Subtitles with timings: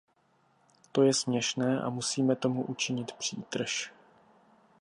[0.91, 3.93] To je směšné a musíme tomu učinit přítrž.